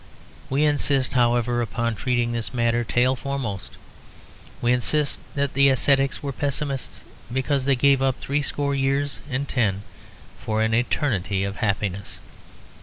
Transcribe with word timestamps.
We 0.49 0.65
insist, 0.65 1.13
however, 1.13 1.61
upon 1.61 1.93
treating 1.93 2.31
this 2.31 2.55
matter 2.55 2.83
tail 2.83 3.15
foremost. 3.15 3.73
We 4.59 4.73
insist 4.73 5.21
that 5.35 5.53
the 5.53 5.69
ascetics 5.69 6.23
were 6.23 6.31
pessimists 6.31 7.03
because 7.31 7.65
they 7.65 7.75
gave 7.75 8.01
up 8.01 8.19
threescore 8.19 8.73
years 8.73 9.19
and 9.29 9.47
ten 9.47 9.83
for 10.39 10.63
an 10.63 10.73
eternity 10.73 11.43
of 11.43 11.57
happiness. 11.57 12.17